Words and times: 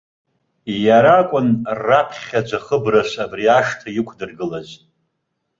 Иара 0.85 1.13
акәын 1.21 1.47
раԥхьаӡа 1.83 2.59
хыбрас 2.65 3.11
абри 3.23 3.45
ашҭа 3.57 3.89
иқәдыргылаз. 3.99 4.69